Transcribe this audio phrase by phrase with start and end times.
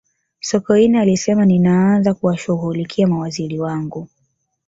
[0.39, 4.07] sokoine alisema ninaanza kuwashughulikia mawaziri wangu